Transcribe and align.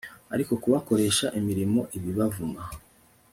ariko 0.33 0.51
kubakoresha 0.61 1.25
imirimo 1.39 1.79
ibibavuma 1.97 2.61